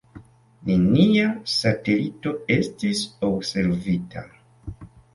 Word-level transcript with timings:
Nenia 0.69 1.25
satelito 1.57 2.35
estis 2.59 3.05
observita. 3.31 4.29